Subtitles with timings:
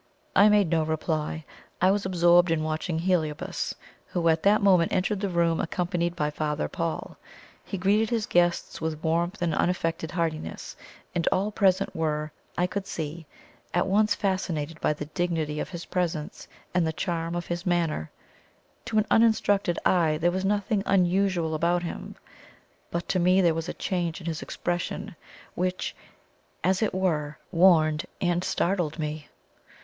[0.35, 1.45] I made no reply;
[1.79, 3.75] I was absorbed in watching Heliobas,
[4.07, 7.17] who at that moment entered the room accompanied by Father Paul.
[7.63, 10.75] He greeted his guests with warmth and unaffected heartiness,
[11.13, 13.27] and all present were, I could see,
[13.75, 18.09] at once fascinated by the dignity of his presence and the charm of his manner.
[18.85, 22.15] To an uninstructed eye there was nothing unusual about him;
[22.89, 25.15] but to me there was a change in his expression
[25.53, 25.95] which,
[26.63, 29.27] as it were, warned and startled me.